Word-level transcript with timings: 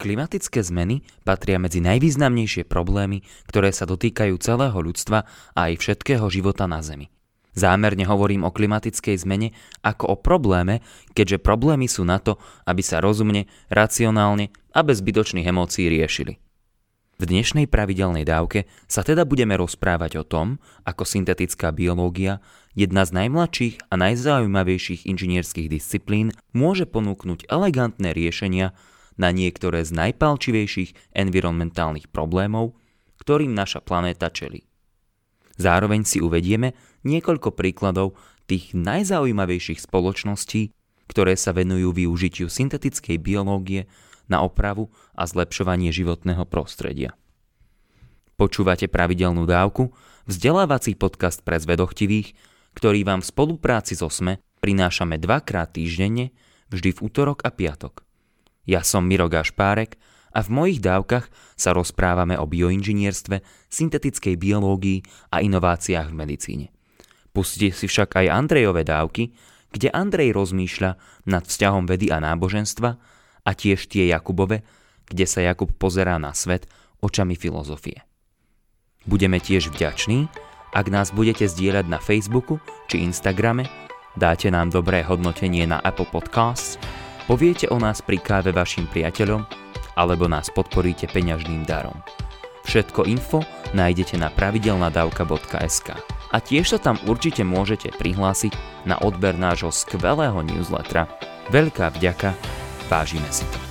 Klimatické 0.00 0.64
zmeny 0.64 1.04
patria 1.28 1.60
medzi 1.60 1.84
najvýznamnejšie 1.84 2.64
problémy, 2.64 3.20
ktoré 3.44 3.68
sa 3.68 3.84
dotýkajú 3.84 4.32
celého 4.40 4.72
ľudstva 4.80 5.28
a 5.52 5.60
aj 5.68 5.76
všetkého 5.76 6.24
života 6.32 6.64
na 6.64 6.80
Zemi. 6.80 7.12
Zámerne 7.52 8.08
hovorím 8.08 8.48
o 8.48 8.54
klimatickej 8.54 9.20
zmene 9.20 9.52
ako 9.84 10.04
o 10.08 10.16
probléme, 10.16 10.80
keďže 11.12 11.44
problémy 11.44 11.84
sú 11.84 12.08
na 12.08 12.16
to, 12.16 12.40
aby 12.64 12.80
sa 12.80 13.04
rozumne, 13.04 13.44
racionálne 13.68 14.48
a 14.72 14.80
bez 14.80 15.04
zbytočných 15.04 15.44
emócií 15.44 15.92
riešili. 15.92 16.40
V 17.20 17.28
dnešnej 17.28 17.68
pravidelnej 17.68 18.24
dávke 18.24 18.64
sa 18.88 19.04
teda 19.04 19.28
budeme 19.28 19.52
rozprávať 19.60 20.16
o 20.16 20.24
tom, 20.24 20.64
ako 20.88 21.04
syntetická 21.04 21.76
biológia, 21.76 22.40
jedna 22.72 23.04
z 23.04 23.20
najmladších 23.20 23.92
a 23.92 24.00
najzaujímavejších 24.00 25.04
inžinierských 25.04 25.68
disciplín, 25.68 26.32
môže 26.56 26.88
ponúknuť 26.88 27.52
elegantné 27.52 28.16
riešenia 28.16 28.72
na 29.20 29.28
niektoré 29.36 29.84
z 29.84 29.92
najpalčivejších 29.92 31.12
environmentálnych 31.12 32.08
problémov, 32.08 32.72
ktorým 33.20 33.52
naša 33.52 33.84
planéta 33.84 34.32
čelí. 34.32 34.64
Zároveň 35.60 36.08
si 36.08 36.24
uvedieme 36.24 36.72
niekoľko 37.04 37.52
príkladov 37.52 38.16
tých 38.48 38.72
najzaujímavejších 38.72 39.84
spoločností, 39.84 40.72
ktoré 41.04 41.36
sa 41.36 41.52
venujú 41.52 41.92
využitiu 41.92 42.48
syntetickej 42.48 43.20
biológie 43.20 43.84
na 44.32 44.40
opravu 44.40 44.88
a 45.12 45.28
zlepšovanie 45.28 45.92
životného 45.92 46.48
prostredia. 46.48 47.12
Počúvate 48.40 48.88
pravidelnú 48.88 49.44
dávku, 49.44 49.92
vzdelávací 50.24 50.96
podcast 50.96 51.44
pre 51.44 51.60
zvedochtivých, 51.60 52.32
ktorý 52.72 53.04
vám 53.04 53.20
v 53.20 53.28
spolupráci 53.28 53.98
so 53.98 54.08
SME 54.08 54.40
prinášame 54.64 55.20
dvakrát 55.20 55.76
týždenne, 55.76 56.32
vždy 56.72 56.96
v 56.96 56.98
útorok 57.04 57.44
a 57.44 57.50
piatok. 57.52 58.06
Ja 58.70 58.86
som 58.86 59.02
Miro 59.02 59.26
Gašpárek 59.26 59.98
a 60.30 60.46
v 60.46 60.48
mojich 60.54 60.78
dávkach 60.78 61.26
sa 61.58 61.74
rozprávame 61.74 62.38
o 62.38 62.46
bioinžinierstve, 62.46 63.42
syntetickej 63.66 64.38
biológii 64.38 65.02
a 65.34 65.42
inováciách 65.42 66.14
v 66.14 66.14
medicíne. 66.14 66.66
Pustite 67.34 67.74
si 67.74 67.90
však 67.90 68.14
aj 68.14 68.30
Andrejové 68.30 68.86
dávky, 68.86 69.34
kde 69.74 69.90
Andrej 69.90 70.30
rozmýšľa 70.38 70.90
nad 71.26 71.42
vzťahom 71.50 71.90
vedy 71.90 72.14
a 72.14 72.22
náboženstva 72.22 72.90
a 73.42 73.50
tiež 73.50 73.90
tie 73.90 74.06
Jakubove, 74.06 74.62
kde 75.10 75.26
sa 75.26 75.42
Jakub 75.42 75.74
pozerá 75.74 76.14
na 76.22 76.30
svet 76.30 76.70
očami 77.02 77.34
filozofie. 77.34 78.06
Budeme 79.02 79.42
tiež 79.42 79.74
vďační, 79.74 80.30
ak 80.70 80.86
nás 80.94 81.10
budete 81.10 81.50
zdieľať 81.50 81.86
na 81.90 81.98
Facebooku 81.98 82.62
či 82.86 83.02
Instagrame, 83.02 83.66
dáte 84.14 84.46
nám 84.46 84.70
dobré 84.70 85.02
hodnotenie 85.02 85.66
na 85.66 85.82
Apple 85.82 86.06
Podcasts 86.06 86.78
poviete 87.30 87.70
o 87.70 87.78
nás 87.78 88.02
pri 88.02 88.18
káve 88.18 88.50
vašim 88.50 88.90
priateľom 88.90 89.46
alebo 89.94 90.26
nás 90.26 90.50
podporíte 90.50 91.06
peňažným 91.06 91.62
darom. 91.62 91.94
Všetko 92.66 93.06
info 93.06 93.46
nájdete 93.70 94.18
na 94.18 94.34
pravidelnadavka.sk 94.34 95.94
a 96.34 96.36
tiež 96.42 96.74
sa 96.74 96.78
tam 96.82 96.98
určite 97.06 97.46
môžete 97.46 97.94
prihlásiť 97.94 98.82
na 98.82 98.98
odber 98.98 99.38
nášho 99.38 99.70
skvelého 99.70 100.42
newslettera. 100.42 101.06
Veľká 101.54 101.94
vďaka, 101.94 102.34
vážime 102.90 103.30
si 103.30 103.46
to. 103.54 103.69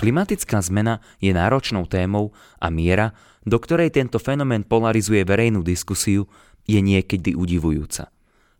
Klimatická 0.00 0.64
zmena 0.64 1.04
je 1.20 1.28
náročnou 1.28 1.84
témou 1.84 2.32
a 2.56 2.72
miera, 2.72 3.12
do 3.44 3.60
ktorej 3.60 3.92
tento 3.92 4.16
fenomén 4.16 4.64
polarizuje 4.64 5.20
verejnú 5.28 5.60
diskusiu, 5.60 6.24
je 6.64 6.80
niekedy 6.80 7.36
udivujúca. 7.36 8.08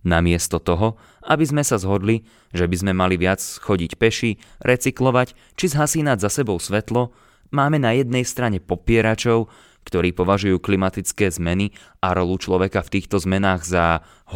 Namiesto 0.04 0.60
toho, 0.60 1.00
aby 1.24 1.44
sme 1.48 1.64
sa 1.64 1.80
zhodli, 1.80 2.28
že 2.52 2.68
by 2.68 2.76
sme 2.76 2.92
mali 2.92 3.16
viac 3.16 3.40
chodiť 3.40 3.96
peši, 3.96 4.36
recyklovať 4.60 5.32
či 5.56 5.72
zhasínať 5.72 6.20
za 6.20 6.28
sebou 6.28 6.60
svetlo, 6.60 7.16
máme 7.56 7.80
na 7.80 7.96
jednej 7.96 8.28
strane 8.28 8.60
popieračov, 8.60 9.48
ktorí 9.88 10.12
považujú 10.12 10.60
klimatické 10.60 11.32
zmeny 11.32 11.72
a 12.04 12.12
rolu 12.12 12.36
človeka 12.36 12.84
v 12.84 13.00
týchto 13.00 13.16
zmenách 13.16 13.64
za 13.64 13.84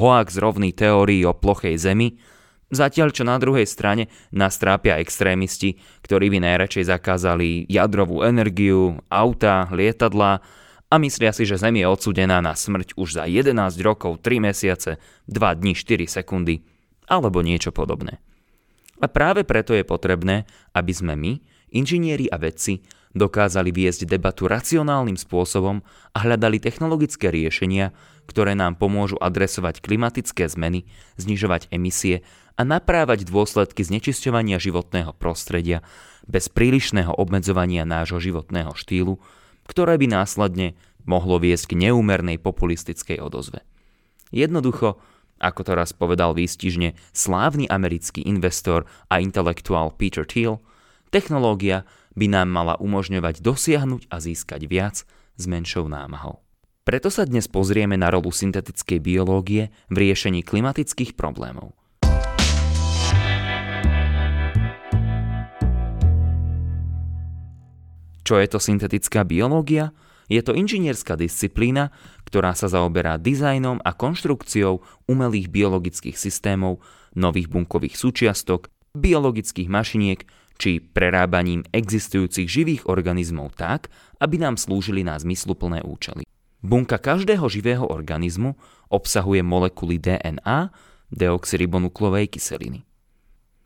hoax 0.01 0.41
rovný 0.41 0.73
teórii 0.73 1.21
o 1.29 1.37
plochej 1.37 1.77
zemi, 1.77 2.17
Zatiaľ, 2.75 3.15
čo 3.15 3.23
na 3.23 3.39
druhej 3.39 3.65
strane 3.65 4.11
nás 4.35 4.59
trápia 4.59 4.99
extrémisti, 4.99 5.79
ktorí 6.03 6.27
by 6.35 6.43
najradšej 6.43 6.91
zakázali 6.91 7.71
jadrovú 7.71 8.27
energiu, 8.27 8.99
auta, 9.07 9.71
lietadla 9.71 10.43
a 10.91 10.95
myslia 10.99 11.31
si, 11.31 11.47
že 11.47 11.59
Zem 11.59 11.79
je 11.79 11.87
odsudená 11.87 12.43
na 12.43 12.59
smrť 12.59 12.99
už 12.99 13.19
za 13.19 13.25
11 13.31 13.55
rokov, 13.83 14.19
3 14.23 14.51
mesiace, 14.51 14.99
2 15.31 15.59
dní, 15.59 15.73
4 15.79 16.07
sekundy 16.07 16.67
alebo 17.07 17.41
niečo 17.47 17.71
podobné. 17.71 18.19
A 19.03 19.07
práve 19.11 19.43
preto 19.47 19.75
je 19.75 19.87
potrebné, 19.87 20.47
aby 20.75 20.93
sme 20.95 21.15
my, 21.19 21.39
inžinieri 21.75 22.31
a 22.31 22.39
vedci, 22.39 22.83
dokázali 23.15 23.71
viesť 23.71 24.11
debatu 24.11 24.51
racionálnym 24.51 25.15
spôsobom 25.15 25.87
a 26.13 26.19
hľadali 26.19 26.59
technologické 26.59 27.31
riešenia, 27.31 27.95
ktoré 28.27 28.59
nám 28.59 28.77
pomôžu 28.77 29.15
adresovať 29.23 29.81
klimatické 29.81 30.51
zmeny, 30.51 30.85
znižovať 31.17 31.71
emisie 31.71 32.27
a 32.59 32.63
naprávať 32.67 33.27
dôsledky 33.27 33.87
znečisťovania 33.87 34.59
životného 34.59 35.15
prostredia 35.15 35.87
bez 36.27 36.51
prílišného 36.51 37.15
obmedzovania 37.15 37.87
nášho 37.87 38.19
životného 38.19 38.75
štýlu, 38.75 39.23
ktoré 39.71 39.95
by 39.97 40.07
následne 40.11 40.75
mohlo 41.07 41.39
viesť 41.39 41.73
k 41.73 41.89
neúmernej 41.89 42.41
populistickej 42.41 43.21
odozve. 43.21 43.63
Jednoducho, 44.35 44.99
ako 45.39 45.61
to 45.63 45.73
raz 45.77 45.93
povedal 45.93 46.33
výstižne 46.33 46.97
slávny 47.13 47.69
americký 47.69 48.25
investor 48.25 48.89
a 49.13 49.21
intelektuál 49.21 49.93
Peter 49.95 50.25
Thiel, 50.25 50.59
technológia 51.13 51.87
by 52.15 52.27
nám 52.31 52.49
mala 52.51 52.75
umožňovať 52.79 53.43
dosiahnuť 53.43 54.11
a 54.11 54.17
získať 54.19 54.67
viac 54.67 55.03
s 55.35 55.45
menšou 55.45 55.91
námahou. 55.91 56.43
Preto 56.85 57.09
sa 57.09 57.25
dnes 57.25 57.49
pozrieme 57.51 57.97
na 57.99 58.13
rolu 58.13 58.33
syntetickej 58.33 59.01
biológie 59.01 59.73
v 59.93 59.97
riešení 60.09 60.47
klimatických 60.47 61.19
problémov– 61.19 61.75
Čo 68.25 68.41
je 68.41 68.49
to 68.49 68.57
syntetická 68.57 69.21
biológia? 69.29 69.93
Je 70.33 70.41
to 70.41 70.57
inžinierská 70.57 71.13
disciplína, 71.21 71.93
ktorá 72.25 72.57
sa 72.57 72.73
zaoberá 72.73 73.21
dizajnom 73.21 73.85
a 73.85 73.93
konštrukciou 73.93 74.81
umelých 75.05 75.53
biologických 75.53 76.17
systémov, 76.17 76.81
nových 77.13 77.53
bunkových 77.53 78.01
súčiastok, 78.01 78.73
biologických 78.97 79.69
mašiniek 79.69 80.25
či 80.59 80.79
prerábaním 80.79 81.67
existujúcich 81.75 82.47
živých 82.47 82.83
organizmov 82.87 83.59
tak, 83.59 83.91
aby 84.23 84.39
nám 84.39 84.55
slúžili 84.55 85.03
na 85.03 85.19
zmysluplné 85.19 85.83
účely. 85.83 86.25
Bunka 86.65 86.97
každého 86.97 87.45
živého 87.53 87.85
organizmu 87.85 88.57
obsahuje 88.89 89.45
molekuly 89.45 90.01
DNA, 90.01 90.73
deoxyribonuklovej 91.13 92.33
kyseliny. 92.33 92.89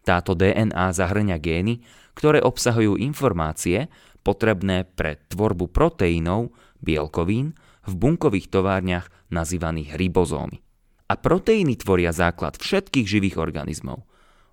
Táto 0.02 0.34
DNA 0.34 0.90
zahrňa 0.90 1.36
gény, 1.38 1.84
ktoré 2.16 2.42
obsahujú 2.42 2.98
informácie, 2.98 3.86
potrebné 4.26 4.88
pre 4.88 5.20
tvorbu 5.30 5.70
proteínov, 5.70 6.50
bielkovín, 6.82 7.54
v 7.88 7.92
bunkových 7.96 8.52
továrniach 8.52 9.08
nazývaných 9.32 9.96
ribozómy. 9.96 10.60
A 11.08 11.16
proteíny 11.16 11.80
tvoria 11.80 12.12
základ 12.12 12.60
všetkých 12.60 13.06
živých 13.08 13.36
organizmov. 13.40 14.04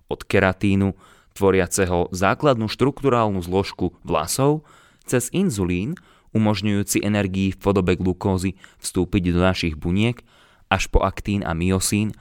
Od 0.08 0.20
keratínu, 0.24 0.96
tvoriaceho 1.36 2.08
základnú 2.10 2.66
štruktúrálnu 2.72 3.44
zložku 3.44 3.92
vlasov, 4.00 4.64
cez 5.04 5.28
inzulín, 5.30 5.94
umožňujúci 6.32 7.04
energii 7.04 7.54
v 7.54 7.60
podobe 7.60 7.94
glukózy 7.94 8.56
vstúpiť 8.80 9.32
do 9.32 9.40
našich 9.40 9.74
buniek, 9.78 10.24
až 10.66 10.90
po 10.90 11.04
aktín 11.04 11.46
a 11.46 11.54
myosín, 11.54 12.16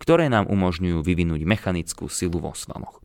ktoré 0.00 0.32
nám 0.32 0.48
umožňujú 0.48 1.04
vyvinúť 1.04 1.44
mechanickú 1.44 2.08
silu 2.08 2.40
vo 2.40 2.56
svaloch. 2.56 3.04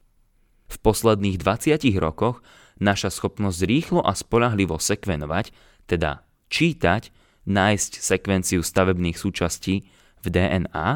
V 0.71 0.77
posledných 0.79 1.37
20 1.37 1.75
rokoch 1.99 2.39
naša 2.79 3.11
schopnosť 3.11 3.59
rýchlo 3.67 4.01
a 4.01 4.15
spolahlivo 4.15 4.79
sekvenovať, 4.79 5.51
teda 5.85 6.23
čítať, 6.47 7.11
nájsť 7.45 7.91
sekvenciu 8.01 8.65
stavebných 8.65 9.19
súčastí 9.19 9.85
v 10.23 10.25
DNA 10.25 10.89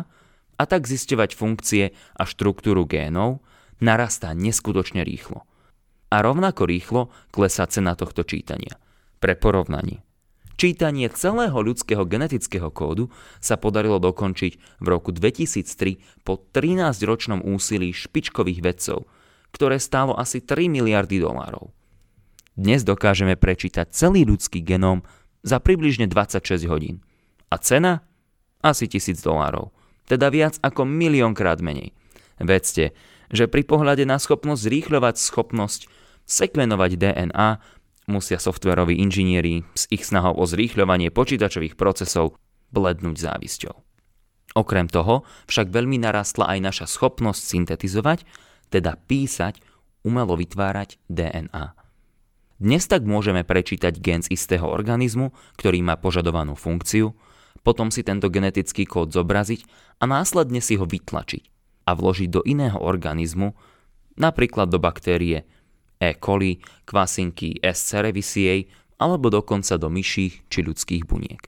a 0.60 0.64
tak 0.66 0.90
zisťovať 0.90 1.30
funkcie 1.38 1.84
a 1.94 2.24
štruktúru 2.26 2.90
génov, 2.90 3.46
narastá 3.84 4.32
neskutočne 4.36 5.04
rýchlo. 5.04 5.44
A 6.10 6.26
rovnako 6.26 6.66
rýchlo 6.66 7.02
klesá 7.30 7.68
cena 7.68 7.94
tohto 7.94 8.26
čítania. 8.26 8.80
Pre 9.20 9.36
porovnanie. 9.36 10.02
Čítanie 10.60 11.08
celého 11.08 11.56
ľudského 11.56 12.04
genetického 12.04 12.68
kódu 12.68 13.08
sa 13.40 13.56
podarilo 13.56 14.00
dokončiť 14.04 14.84
v 14.84 14.88
roku 14.92 15.16
2003 15.16 16.28
po 16.28 16.36
13-ročnom 16.52 17.44
úsilí 17.48 17.96
špičkových 17.96 18.60
vedcov– 18.60 19.06
ktoré 19.52 19.82
stálo 19.82 20.14
asi 20.18 20.42
3 20.42 20.70
miliardy 20.70 21.22
dolárov. 21.22 21.74
Dnes 22.60 22.84
dokážeme 22.84 23.40
prečítať 23.40 23.90
celý 23.90 24.28
ľudský 24.28 24.60
genóm 24.60 25.02
za 25.48 25.64
približne 25.64 26.12
26 26.12 26.68
hodín. 26.68 27.00
A 27.48 27.56
cena? 27.58 28.04
Asi 28.60 28.92
1000 28.92 29.24
dolárov. 29.24 29.72
teda 30.10 30.34
viac 30.34 30.58
ako 30.66 30.90
miliónkrát 30.90 31.62
menej. 31.62 31.94
Vedzte, 32.42 32.98
že 33.30 33.46
pri 33.46 33.64
pohľade 33.66 34.04
na 34.06 34.18
schopnosť 34.18 34.62
zrýchľovať 34.66 35.16
schopnosť 35.22 35.82
sekvenovať 36.26 36.92
DNA 36.98 37.50
musia 38.10 38.42
softveroví 38.42 38.98
inžinieri 38.98 39.66
s 39.78 39.86
ich 39.94 40.06
snahou 40.06 40.34
o 40.38 40.46
zrýchľovanie 40.50 41.14
počítačových 41.14 41.78
procesov 41.78 42.38
blednúť 42.74 43.18
závisťou. 43.18 43.76
Okrem 44.58 44.90
toho 44.90 45.26
však 45.46 45.70
veľmi 45.70 46.02
narastla 46.02 46.58
aj 46.58 46.60
naša 46.60 46.86
schopnosť 46.90 47.42
syntetizovať, 47.42 48.26
teda 48.74 48.98
písať, 48.98 49.62
umelo 50.02 50.34
vytvárať 50.34 50.98
DNA. 51.06 51.78
Dnes 52.60 52.84
tak 52.90 53.06
môžeme 53.06 53.46
prečítať 53.46 53.94
gen 54.02 54.26
z 54.26 54.36
istého 54.36 54.68
organizmu, 54.68 55.32
ktorý 55.56 55.80
má 55.86 55.96
požadovanú 55.96 56.58
funkciu, 56.58 57.14
potom 57.62 57.94
si 57.94 58.02
tento 58.02 58.28
genetický 58.28 58.90
kód 58.90 59.14
zobraziť 59.14 59.64
a 60.02 60.10
následne 60.10 60.60
si 60.60 60.76
ho 60.76 60.84
vytlačiť 60.84 61.59
a 61.90 61.98
vložiť 61.98 62.30
do 62.30 62.46
iného 62.46 62.78
organizmu, 62.78 63.58
napríklad 64.22 64.70
do 64.70 64.78
baktérie 64.78 65.50
E. 65.98 66.14
coli, 66.22 66.62
kvasinky 66.86 67.58
S. 67.66 67.90
cerevisiae 67.90 68.70
alebo 69.02 69.34
dokonca 69.34 69.82
do 69.82 69.90
myších 69.90 70.46
či 70.54 70.60
ľudských 70.62 71.10
buniek. 71.10 71.42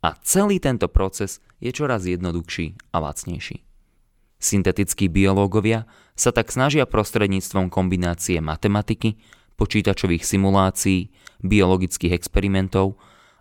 A 0.00 0.16
celý 0.24 0.56
tento 0.62 0.88
proces 0.88 1.44
je 1.60 1.68
čoraz 1.68 2.08
jednoduchší 2.08 2.96
a 2.96 3.02
lacnejší. 3.02 3.60
Syntetickí 4.38 5.10
biológovia 5.10 5.90
sa 6.14 6.30
tak 6.30 6.54
snažia 6.54 6.86
prostredníctvom 6.86 7.66
kombinácie 7.66 8.38
matematiky, 8.38 9.18
počítačových 9.58 10.22
simulácií, 10.22 11.10
biologických 11.42 12.14
experimentov 12.14 12.94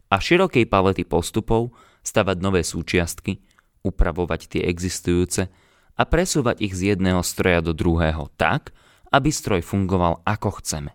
a 0.10 0.18
širokej 0.18 0.66
palety 0.66 1.06
postupov 1.06 1.78
stavať 2.02 2.38
nové 2.42 2.66
súčiastky, 2.66 3.38
upravovať 3.86 4.58
tie 4.58 4.62
existujúce 4.66 5.54
a 5.98 6.04
presúvať 6.06 6.62
ich 6.62 6.78
z 6.78 6.94
jedného 6.96 7.26
stroja 7.26 7.66
do 7.66 7.74
druhého 7.74 8.30
tak, 8.38 8.72
aby 9.10 9.34
stroj 9.34 9.66
fungoval 9.66 10.22
ako 10.24 10.62
chceme. 10.62 10.94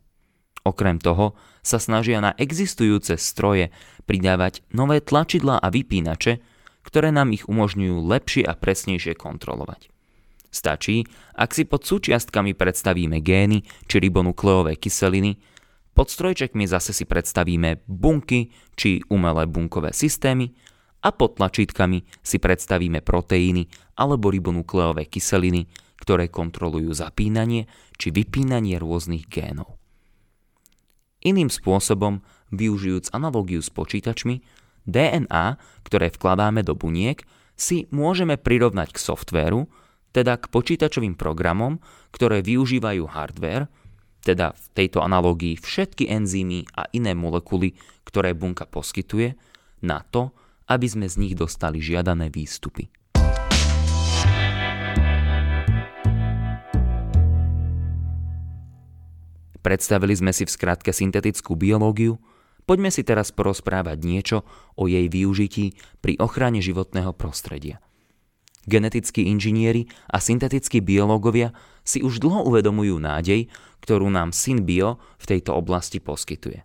Okrem 0.63 1.03
toho 1.03 1.35
sa 1.67 1.83
snažia 1.83 2.23
na 2.23 2.39
existujúce 2.39 3.19
stroje 3.19 3.75
pridávať 4.07 4.63
nové 4.71 5.03
tlačidlá 5.03 5.59
a 5.59 5.69
vypínače, 5.75 6.39
ktoré 6.87 7.11
nám 7.11 7.35
ich 7.35 7.47
umožňujú 7.51 7.99
lepšie 7.99 8.43
a 8.47 8.55
presnejšie 8.55 9.19
kontrolovať. 9.19 9.91
Stačí, 10.53 11.09
ak 11.33 11.57
si 11.57 11.65
pod 11.65 11.83
súčiastkami 11.89 12.53
predstavíme 12.53 13.25
gény 13.25 13.65
či 13.89 13.97
ribonukleové 13.99 14.77
kyseliny, 14.77 15.41
pod 15.97 16.13
strojčekmi 16.13 16.69
zase 16.69 16.93
si 16.93 17.09
predstavíme 17.09 17.85
bunky 17.89 18.53
či 18.77 19.01
umelé 19.09 19.49
bunkové 19.49 19.97
systémy 19.97 20.53
a 21.03 21.09
pod 21.11 21.37
tlačítkami 21.37 22.07
si 22.23 22.39
predstavíme 22.39 23.03
proteíny 23.03 23.67
alebo 23.99 24.31
ribonukleové 24.31 25.11
kyseliny, 25.11 25.67
ktoré 25.99 26.31
kontrolujú 26.31 26.95
zapínanie 26.95 27.67
či 27.99 28.15
vypínanie 28.15 28.79
rôznych 28.79 29.27
génov. 29.27 29.79
Iným 31.23 31.51
spôsobom, 31.51 32.23
využijúc 32.51 33.15
analogiu 33.15 33.63
s 33.63 33.71
počítačmi, 33.71 34.43
DNA, 34.83 35.63
ktoré 35.87 36.11
vkladáme 36.11 36.67
do 36.67 36.75
buniek, 36.75 37.23
si 37.55 37.87
môžeme 37.95 38.35
prirovnať 38.35 38.91
k 38.91 38.99
softvéru, 38.99 39.71
teda 40.11 40.37
k 40.37 40.51
počítačovým 40.51 41.15
programom, 41.15 41.79
ktoré 42.11 42.43
využívajú 42.43 43.07
hardware, 43.07 43.71
teda 44.23 44.55
v 44.55 44.67
tejto 44.75 45.03
analógii 45.03 45.59
všetky 45.59 46.11
enzymy 46.11 46.67
a 46.75 46.87
iné 46.95 47.15
molekuly, 47.15 47.75
ktoré 48.07 48.35
bunka 48.35 48.67
poskytuje, 48.67 49.35
na 49.83 50.03
to, 50.11 50.31
aby 50.69 50.87
sme 50.87 51.07
z 51.07 51.17
nich 51.19 51.35
dostali 51.35 51.83
žiadané 51.83 52.29
výstupy. 52.29 52.91
Predstavili 59.63 60.15
sme 60.19 60.35
si 60.35 60.43
v 60.43 60.51
skratke 60.51 60.91
syntetickú 60.91 61.55
biológiu, 61.55 62.19
poďme 62.67 62.91
si 62.91 63.07
teraz 63.07 63.31
porozprávať 63.31 63.99
niečo 64.03 64.39
o 64.75 64.91
jej 64.91 65.07
využití 65.07 65.79
pri 66.03 66.19
ochrane 66.19 66.59
životného 66.59 67.15
prostredia– 67.15 67.79
Genetickí 68.63 69.27
inžinieri 69.27 69.91
a 70.07 70.23
syntetickí 70.23 70.79
biológovia 70.79 71.51
si 71.83 71.99
už 71.99 72.23
dlho 72.23 72.47
uvedomujú 72.47 72.95
nádej, 72.95 73.51
ktorú 73.83 74.07
nám 74.07 74.31
SynBio 74.31 75.03
v 75.19 75.25
tejto 75.27 75.59
oblasti 75.59 75.99
poskytuje. 75.99 76.63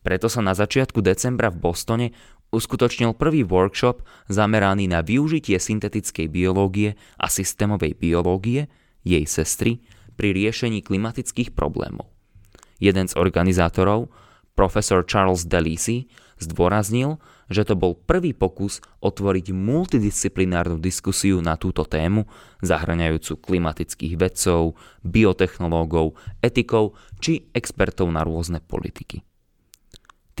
Preto 0.00 0.32
sa 0.32 0.40
na 0.40 0.56
začiatku 0.56 1.04
decembra 1.04 1.52
v 1.52 1.60
Bostone 1.60 2.16
uskutočnil 2.50 3.14
prvý 3.14 3.46
workshop 3.46 4.02
zameraný 4.26 4.90
na 4.90 5.02
využitie 5.02 5.58
syntetickej 5.58 6.26
biológie 6.30 6.98
a 7.18 7.26
systémovej 7.30 7.98
biológie, 7.98 8.66
jej 9.06 9.24
sestry, 9.24 9.80
pri 10.18 10.36
riešení 10.36 10.84
klimatických 10.84 11.56
problémov. 11.56 12.12
Jeden 12.76 13.08
z 13.08 13.16
organizátorov, 13.16 14.12
profesor 14.52 15.00
Charles 15.08 15.48
Delisi, 15.48 16.12
zdôraznil, 16.36 17.16
že 17.48 17.64
to 17.64 17.74
bol 17.74 17.96
prvý 17.96 18.36
pokus 18.36 18.84
otvoriť 19.00 19.52
multidisciplinárnu 19.52 20.76
diskusiu 20.80 21.40
na 21.40 21.56
túto 21.56 21.84
tému, 21.84 22.28
zahraňajúcu 22.60 23.32
klimatických 23.40 24.14
vedcov, 24.16 24.78
biotechnológov, 25.04 26.16
etikov 26.40 26.96
či 27.18 27.50
expertov 27.52 28.08
na 28.12 28.24
rôzne 28.24 28.60
politiky. 28.60 29.24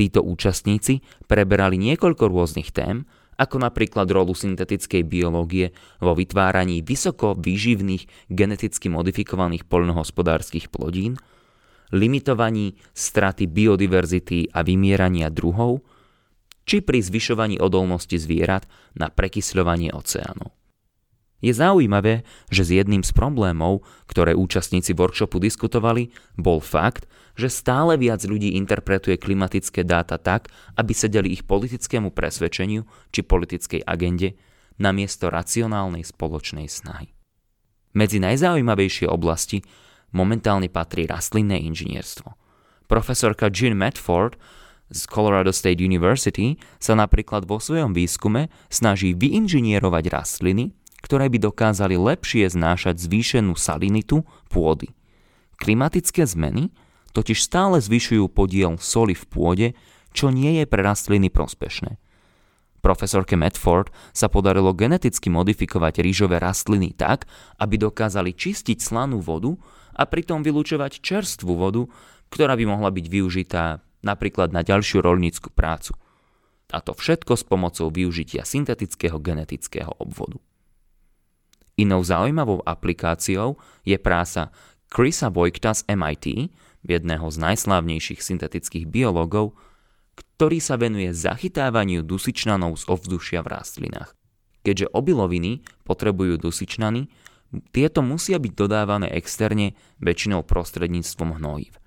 Títo 0.00 0.24
účastníci 0.24 1.04
preberali 1.28 1.76
niekoľko 1.76 2.32
rôznych 2.32 2.72
tém, 2.72 3.04
ako 3.36 3.60
napríklad 3.60 4.08
rolu 4.08 4.32
syntetickej 4.32 5.04
biológie 5.04 5.76
vo 6.00 6.16
vytváraní 6.16 6.80
vysoko 6.80 7.36
výživných 7.36 8.32
geneticky 8.32 8.88
modifikovaných 8.88 9.68
poľnohospodárskych 9.68 10.72
plodín, 10.72 11.20
limitovaní 11.92 12.80
straty 12.96 13.44
biodiverzity 13.44 14.56
a 14.56 14.64
vymierania 14.64 15.28
druhov, 15.28 15.84
či 16.64 16.80
pri 16.80 17.04
zvyšovaní 17.04 17.60
odolnosti 17.60 18.16
zvierat 18.16 18.64
na 18.96 19.12
prekysľovanie 19.12 19.92
oceánu. 19.92 20.59
Je 21.40 21.52
zaujímavé, 21.56 22.22
že 22.52 22.68
z 22.68 22.70
jedným 22.84 23.00
z 23.00 23.16
problémov, 23.16 23.80
ktoré 24.08 24.36
účastníci 24.36 24.92
workshopu 24.92 25.40
diskutovali, 25.40 26.12
bol 26.36 26.60
fakt, 26.60 27.08
že 27.32 27.48
stále 27.48 27.96
viac 27.96 28.20
ľudí 28.28 28.60
interpretuje 28.60 29.16
klimatické 29.16 29.80
dáta 29.80 30.20
tak, 30.20 30.52
aby 30.76 30.92
sedeli 30.92 31.32
ich 31.32 31.48
politickému 31.48 32.12
presvedčeniu 32.12 32.84
či 33.08 33.24
politickej 33.24 33.80
agende 33.88 34.36
namiesto 34.76 35.32
racionálnej 35.32 36.04
spoločnej 36.04 36.68
snahy. 36.68 37.12
Medzi 37.96 38.20
najzaujímavejšie 38.20 39.08
oblasti 39.08 39.64
momentálne 40.12 40.68
patrí 40.68 41.08
rastlinné 41.08 41.58
inžinierstvo. 41.72 42.36
Profesorka 42.86 43.48
Jean 43.48 43.78
Medford 43.78 44.36
z 44.90 45.06
Colorado 45.06 45.54
State 45.54 45.78
University 45.78 46.58
sa 46.82 46.98
napríklad 46.98 47.46
vo 47.46 47.62
svojom 47.62 47.94
výskume 47.94 48.50
snaží 48.66 49.14
vyinžinierovať 49.14 50.04
rastliny, 50.10 50.74
ktoré 51.00 51.32
by 51.32 51.38
dokázali 51.50 51.96
lepšie 51.96 52.48
znášať 52.48 53.00
zvýšenú 53.00 53.56
salinitu 53.56 54.24
pôdy. 54.52 54.92
Klimatické 55.60 56.24
zmeny 56.24 56.72
totiž 57.12 57.42
stále 57.42 57.82
zvyšujú 57.82 58.30
podiel 58.32 58.80
soli 58.80 59.12
v 59.12 59.24
pôde, 59.28 59.68
čo 60.16 60.32
nie 60.32 60.62
je 60.62 60.64
pre 60.64 60.80
rastliny 60.80 61.28
prospešné. 61.28 61.98
Profesorke 62.80 63.36
Medford 63.36 63.92
sa 64.16 64.32
podarilo 64.32 64.72
geneticky 64.72 65.28
modifikovať 65.28 66.00
rýžové 66.00 66.40
rastliny 66.40 66.96
tak, 66.96 67.28
aby 67.60 67.76
dokázali 67.76 68.32
čistiť 68.32 68.80
slanú 68.80 69.20
vodu 69.20 69.52
a 69.92 70.08
pritom 70.08 70.40
vylúčovať 70.40 71.04
čerstvú 71.04 71.60
vodu, 71.60 71.84
ktorá 72.32 72.56
by 72.56 72.64
mohla 72.64 72.88
byť 72.88 73.06
využitá 73.06 73.84
napríklad 74.00 74.56
na 74.56 74.64
ďalšiu 74.64 75.04
rolnícku 75.04 75.52
prácu. 75.52 75.92
A 76.72 76.80
to 76.80 76.96
všetko 76.96 77.36
s 77.36 77.44
pomocou 77.44 77.92
využitia 77.92 78.48
syntetického 78.48 79.20
genetického 79.20 79.92
obvodu. 80.00 80.40
Inou 81.80 82.04
zaujímavou 82.04 82.60
aplikáciou 82.60 83.56
je 83.88 83.96
práca 83.96 84.52
Chrisa 84.92 85.32
Vojkta 85.32 85.72
z 85.72 85.88
MIT, 85.88 86.52
jedného 86.84 87.24
z 87.32 87.36
najslávnejších 87.40 88.20
syntetických 88.20 88.84
biológov, 88.84 89.56
ktorý 90.12 90.60
sa 90.60 90.76
venuje 90.76 91.08
zachytávaniu 91.16 92.04
dusičnanov 92.04 92.76
z 92.76 92.84
ovzdušia 92.84 93.40
v 93.40 93.48
rastlinách. 93.56 94.12
Keďže 94.60 94.92
obiloviny 94.92 95.64
potrebujú 95.88 96.36
dusičnany, 96.36 97.08
tieto 97.72 98.04
musia 98.04 98.36
byť 98.36 98.52
dodávané 98.52 99.08
externe 99.16 99.72
väčšinou 100.04 100.44
prostredníctvom 100.44 101.40
hnojív. 101.40 101.80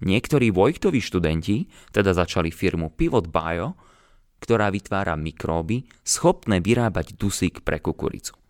Niektorí 0.00 0.48
Vojtovi 0.56 1.04
študenti 1.04 1.68
teda 1.92 2.16
začali 2.16 2.48
firmu 2.48 2.96
Pivot 2.96 3.28
Bio, 3.28 3.76
ktorá 4.40 4.72
vytvára 4.72 5.14
mikróby 5.20 5.84
schopné 6.00 6.64
vyrábať 6.64 7.12
dusík 7.20 7.60
pre 7.60 7.76
kukuricu. 7.80 8.43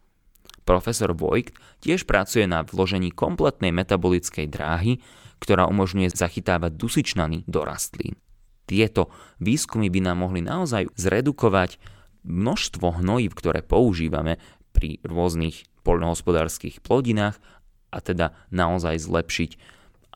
Profesor 0.64 1.12
Vojt 1.12 1.52
tiež 1.84 2.08
pracuje 2.08 2.48
na 2.48 2.64
vložení 2.64 3.12
kompletnej 3.12 3.70
metabolickej 3.70 4.48
dráhy, 4.48 5.00
ktorá 5.38 5.68
umožňuje 5.68 6.12
zachytávať 6.12 6.72
dusičnany 6.74 7.44
do 7.44 7.62
rastlín. 7.68 8.16
Tieto 8.64 9.12
výskumy 9.44 9.92
by 9.92 10.00
nám 10.00 10.24
mohli 10.24 10.40
naozaj 10.40 10.88
zredukovať 10.96 11.76
množstvo 12.24 13.04
hnojív, 13.04 13.36
ktoré 13.36 13.60
používame 13.60 14.40
pri 14.72 15.04
rôznych 15.04 15.68
poľnohospodárskych 15.84 16.80
plodinách 16.80 17.36
a 17.92 17.98
teda 18.00 18.32
naozaj 18.48 19.04
zlepšiť 19.04 19.50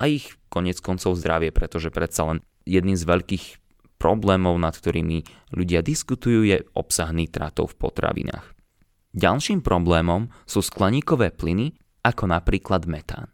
aj 0.00 0.09
ich 0.09 0.26
konec 0.49 0.81
koncov 0.81 1.14
zdravie, 1.21 1.52
pretože 1.52 1.93
predsa 1.93 2.25
len 2.25 2.38
jedným 2.64 2.97
z 2.97 3.05
veľkých 3.05 3.45
problémov, 4.00 4.57
nad 4.57 4.73
ktorými 4.73 5.26
ľudia 5.52 5.85
diskutujú, 5.85 6.47
je 6.49 6.64
obsah 6.73 7.11
nitratov 7.12 7.75
v 7.75 7.78
potravinách. 7.85 8.58
Ďalším 9.17 9.65
problémom 9.65 10.29
sú 10.45 10.61
skleníkové 10.61 11.33
plyny, 11.33 11.73
ako 12.05 12.29
napríklad 12.29 12.85
metán. 12.85 13.33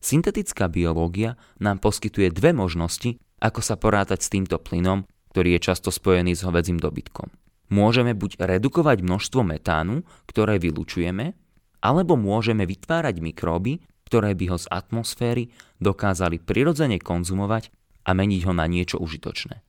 Syntetická 0.00 0.70
biológia 0.70 1.36
nám 1.60 1.82
poskytuje 1.82 2.32
dve 2.32 2.56
možnosti, 2.56 3.20
ako 3.42 3.60
sa 3.60 3.76
porátať 3.76 4.24
s 4.24 4.32
týmto 4.32 4.56
plynom, 4.56 5.04
ktorý 5.34 5.58
je 5.58 5.70
často 5.70 5.92
spojený 5.92 6.34
s 6.34 6.44
hovedzím 6.46 6.80
dobytkom. 6.80 7.28
Môžeme 7.70 8.16
buď 8.18 8.40
redukovať 8.40 9.04
množstvo 9.04 9.46
metánu, 9.46 10.02
ktoré 10.26 10.58
vylučujeme, 10.58 11.38
alebo 11.80 12.18
môžeme 12.18 12.66
vytvárať 12.66 13.22
mikróby, 13.22 13.78
ktoré 14.10 14.34
by 14.34 14.44
ho 14.50 14.58
z 14.58 14.66
atmosféry 14.74 15.54
dokázali 15.78 16.42
prirodzene 16.42 16.98
konzumovať 16.98 17.70
a 18.04 18.10
meniť 18.10 18.42
ho 18.48 18.52
na 18.56 18.66
niečo 18.66 18.98
užitočné. 18.98 19.62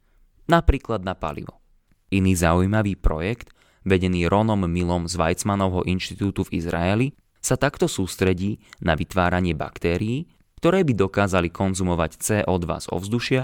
Napríklad 0.50 1.06
na 1.06 1.14
palivo. 1.14 1.62
Iný 2.10 2.34
zaujímavý 2.36 2.98
projekt, 2.98 3.54
vedený 3.84 4.30
Ronom 4.30 4.66
Milom 4.70 5.10
z 5.10 5.18
Weizmannovho 5.18 5.86
inštitútu 5.86 6.46
v 6.48 6.62
Izraeli, 6.62 7.08
sa 7.42 7.58
takto 7.58 7.90
sústredí 7.90 8.62
na 8.80 8.94
vytváranie 8.94 9.58
baktérií, 9.58 10.30
ktoré 10.62 10.86
by 10.86 10.94
dokázali 10.94 11.50
konzumovať 11.50 12.12
CO2 12.22 12.66
z 12.86 12.88
ovzdušia 12.94 13.42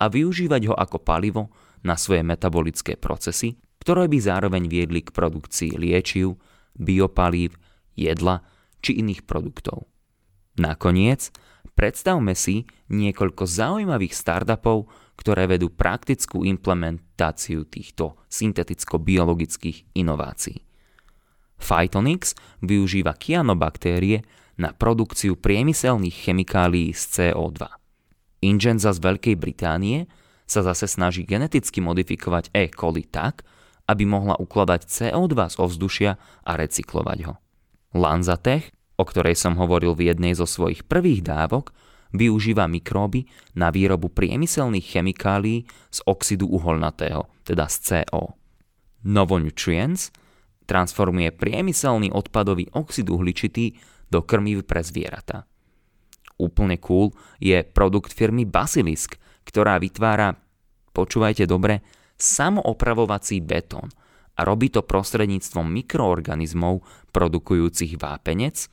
a 0.00 0.04
využívať 0.08 0.72
ho 0.72 0.74
ako 0.74 0.96
palivo 1.04 1.52
na 1.84 2.00
svoje 2.00 2.24
metabolické 2.24 2.96
procesy, 2.96 3.60
ktoré 3.84 4.08
by 4.08 4.16
zároveň 4.16 4.64
viedli 4.64 5.04
k 5.04 5.12
produkcii 5.12 5.76
liečiv, 5.76 6.40
biopalív, 6.72 7.60
jedla 7.92 8.40
či 8.80 8.96
iných 9.04 9.28
produktov. 9.28 9.84
Nakoniec, 10.56 11.28
predstavme 11.76 12.32
si 12.32 12.64
niekoľko 12.88 13.44
zaujímavých 13.44 14.16
startupov, 14.16 14.88
ktoré 15.14 15.46
vedú 15.46 15.70
praktickú 15.70 16.42
implementáciu 16.42 17.64
týchto 17.66 18.18
synteticko-biologických 18.28 19.94
inovácií. 19.94 20.60
Phytonix 21.58 22.34
využíva 22.60 23.14
kianobaktérie 23.14 24.26
na 24.58 24.74
produkciu 24.74 25.38
priemyselných 25.38 26.14
chemikálií 26.28 26.92
z 26.92 27.32
CO2. 27.34 27.62
Ingenza 28.44 28.92
z 28.92 29.00
Veľkej 29.00 29.36
Británie 29.40 30.10
sa 30.44 30.60
zase 30.60 30.84
snaží 30.90 31.24
geneticky 31.24 31.80
modifikovať 31.80 32.52
E. 32.52 32.68
coli 32.68 33.08
tak, 33.08 33.46
aby 33.88 34.04
mohla 34.04 34.36
ukladať 34.36 34.84
CO2 34.84 35.34
z 35.48 35.56
ovzdušia 35.56 36.12
a 36.44 36.52
recyklovať 36.58 37.18
ho. 37.30 37.34
Lanzatech 37.96 38.74
o 38.94 39.04
ktorej 39.04 39.34
som 39.34 39.58
hovoril 39.58 39.94
v 39.94 40.14
jednej 40.14 40.38
zo 40.38 40.46
svojich 40.46 40.86
prvých 40.86 41.26
dávok, 41.26 41.74
využíva 42.14 42.70
mikróby 42.70 43.26
na 43.58 43.74
výrobu 43.74 44.08
priemyselných 44.08 44.86
chemikálií 44.86 45.66
z 45.90 45.98
oxidu 46.06 46.46
uholnatého, 46.46 47.26
teda 47.42 47.66
z 47.66 48.06
CO. 48.06 48.38
Novonutrients 49.04 50.14
transformuje 50.64 51.28
priemyselný 51.34 52.08
odpadový 52.14 52.70
oxid 52.72 53.10
uhličitý 53.10 53.76
do 54.08 54.24
krmiv 54.24 54.64
pre 54.64 54.80
zvieratá. 54.80 55.44
Úplne 56.40 56.80
cool 56.80 57.12
je 57.42 57.60
produkt 57.62 58.14
firmy 58.14 58.48
Basilisk, 58.48 59.20
ktorá 59.44 59.76
vytvára, 59.76 60.34
počúvajte 60.96 61.44
dobre, 61.44 61.84
samoopravovací 62.16 63.42
betón 63.44 63.90
a 64.34 64.40
robí 64.42 64.70
to 64.70 64.82
prostredníctvom 64.82 65.62
mikroorganizmov 65.62 66.82
produkujúcich 67.14 67.94
vápenec, 68.00 68.66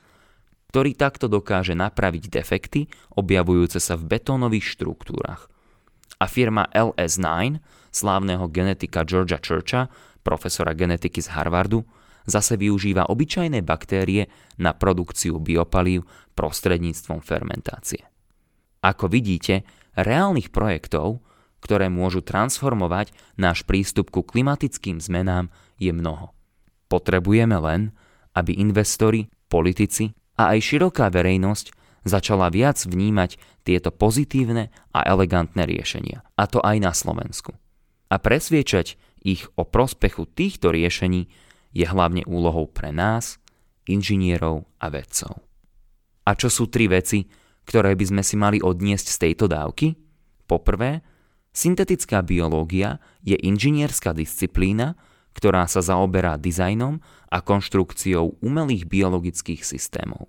ktorý 0.72 0.96
takto 0.96 1.28
dokáže 1.28 1.76
napraviť 1.76 2.32
defekty 2.32 2.88
objavujúce 3.12 3.76
sa 3.76 3.92
v 3.92 4.16
betónových 4.16 4.72
štruktúrach. 4.72 5.52
A 6.16 6.24
firma 6.24 6.64
LS9, 6.72 7.60
slávneho 7.92 8.48
genetika 8.48 9.04
Georgia 9.04 9.36
Churcha, 9.36 9.92
profesora 10.24 10.72
genetiky 10.72 11.20
z 11.20 11.28
Harvardu, 11.36 11.84
zase 12.24 12.56
využíva 12.56 13.04
obyčajné 13.12 13.60
baktérie 13.60 14.32
na 14.56 14.72
produkciu 14.72 15.36
biopalív 15.36 16.08
prostredníctvom 16.32 17.20
fermentácie. 17.20 18.08
Ako 18.80 19.12
vidíte, 19.12 19.68
reálnych 19.92 20.48
projektov, 20.48 21.20
ktoré 21.60 21.92
môžu 21.92 22.24
transformovať 22.24 23.12
náš 23.36 23.60
prístup 23.68 24.08
ku 24.08 24.24
klimatickým 24.24 25.04
zmenám, 25.04 25.52
je 25.76 25.92
mnoho. 25.92 26.32
Potrebujeme 26.88 27.60
len, 27.60 27.92
aby 28.32 28.56
investori, 28.56 29.28
politici 29.52 30.16
a 30.42 30.58
aj 30.58 30.74
široká 30.74 31.06
verejnosť 31.14 31.70
začala 32.02 32.50
viac 32.50 32.82
vnímať 32.82 33.38
tieto 33.62 33.94
pozitívne 33.94 34.74
a 34.90 35.06
elegantné 35.06 35.62
riešenia, 35.62 36.26
a 36.34 36.44
to 36.50 36.58
aj 36.58 36.76
na 36.82 36.90
Slovensku. 36.90 37.54
A 38.10 38.18
presviečať 38.18 38.98
ich 39.22 39.46
o 39.54 39.62
prospechu 39.62 40.26
týchto 40.26 40.74
riešení 40.74 41.30
je 41.72 41.86
hlavne 41.86 42.26
úlohou 42.26 42.66
pre 42.66 42.90
nás, 42.90 43.38
inžinierov 43.86 44.66
a 44.82 44.90
vedcov. 44.90 45.38
A 46.26 46.34
čo 46.34 46.50
sú 46.50 46.70
tri 46.70 46.90
veci, 46.90 47.26
ktoré 47.66 47.94
by 47.94 48.04
sme 48.04 48.22
si 48.26 48.34
mali 48.34 48.58
odniesť 48.58 49.06
z 49.14 49.16
tejto 49.30 49.46
dávky? 49.46 49.94
Poprvé, 50.46 51.02
syntetická 51.54 52.22
biológia 52.22 52.98
je 53.22 53.38
inžinierská 53.38 54.10
disciplína, 54.14 54.98
ktorá 55.32 55.64
sa 55.68 55.80
zaoberá 55.80 56.36
dizajnom 56.36 57.00
a 57.32 57.38
konštrukciou 57.40 58.40
umelých 58.44 58.84
biologických 58.88 59.64
systémov. 59.64 60.28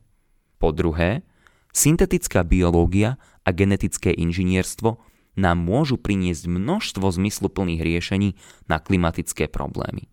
Po 0.59 0.71
druhé, 0.71 1.27
syntetická 1.75 2.47
biológia 2.47 3.19
a 3.43 3.51
genetické 3.51 4.15
inžinierstvo 4.15 4.95
nám 5.35 5.57
môžu 5.59 5.99
priniesť 5.99 6.47
množstvo 6.47 7.09
zmysluplných 7.09 7.81
riešení 7.81 8.39
na 8.69 8.79
klimatické 8.79 9.49
problémy. 9.49 10.07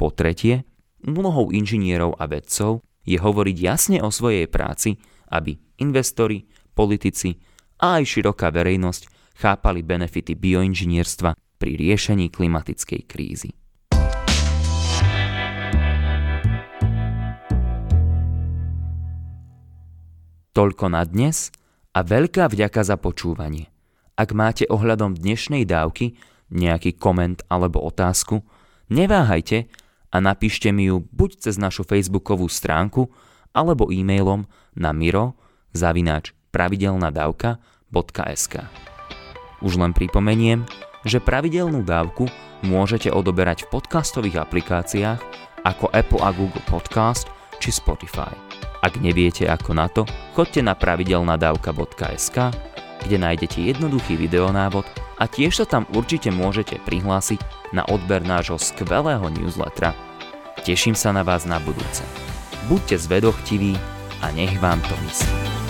Po 0.00 0.08
tretie, 0.14 0.64
úlohou 1.02 1.50
inžinierov 1.52 2.16
a 2.16 2.24
vedcov 2.30 2.80
je 3.04 3.18
hovoriť 3.20 3.56
jasne 3.58 3.98
o 4.00 4.08
svojej 4.08 4.48
práci, 4.48 4.96
aby 5.28 5.58
investori, 5.82 6.46
politici 6.72 7.36
a 7.82 8.00
aj 8.00 8.04
široká 8.16 8.48
verejnosť 8.52 9.02
chápali 9.36 9.84
benefity 9.84 10.32
bioinžinierstva 10.38 11.36
pri 11.60 11.72
riešení 11.76 12.32
klimatickej 12.32 13.02
krízy. 13.04 13.50
Toľko 20.56 20.88
na 20.88 21.04
dnes 21.04 21.52
a 21.92 22.00
veľká 22.00 22.48
vďaka 22.48 22.80
za 22.80 22.96
počúvanie. 22.96 23.68
Ak 24.16 24.32
máte 24.32 24.64
ohľadom 24.64 25.12
dnešnej 25.12 25.68
dávky 25.68 26.16
nejaký 26.48 26.96
koment 26.96 27.44
alebo 27.52 27.84
otázku, 27.84 28.40
neváhajte 28.88 29.68
a 30.08 30.16
napíšte 30.16 30.72
mi 30.72 30.88
ju 30.88 31.04
buď 31.12 31.44
cez 31.44 31.60
našu 31.60 31.84
facebookovú 31.84 32.48
stránku 32.48 33.12
alebo 33.52 33.92
e-mailom 33.92 34.48
na 34.72 34.96
miro 34.96 35.36
zavináč 35.76 36.32
pravidelnadavka.sk 36.56 38.54
Už 39.60 39.76
len 39.76 39.92
pripomeniem, 39.92 40.64
že 41.04 41.20
pravidelnú 41.20 41.84
dávku 41.84 42.32
môžete 42.64 43.12
odoberať 43.12 43.68
v 43.68 43.76
podcastových 43.76 44.40
aplikáciách 44.40 45.20
ako 45.68 45.92
Apple 45.92 46.24
a 46.24 46.32
Google 46.32 46.64
Podcast 46.64 47.28
či 47.60 47.68
Spotify. 47.68 48.45
Ak 48.86 49.02
neviete 49.02 49.50
ako 49.50 49.74
na 49.74 49.90
to, 49.90 50.06
chodte 50.38 50.62
na 50.62 50.78
pravidelnadavka.sk, 50.78 52.38
kde 53.02 53.16
nájdete 53.18 53.58
jednoduchý 53.58 54.14
videonávod 54.14 54.86
a 55.18 55.26
tiež 55.26 55.58
sa 55.58 55.66
tam 55.66 55.90
určite 55.90 56.30
môžete 56.30 56.78
prihlásiť 56.86 57.42
na 57.74 57.82
odber 57.90 58.22
nášho 58.22 58.62
skvelého 58.62 59.26
newslettera. 59.26 59.90
Teším 60.62 60.94
sa 60.94 61.10
na 61.10 61.26
vás 61.26 61.42
na 61.50 61.58
budúce. 61.58 62.06
Buďte 62.70 63.02
zvedochtiví 63.10 63.74
a 64.22 64.30
nech 64.30 64.54
vám 64.62 64.78
to 64.86 64.94
myslí. 65.02 65.65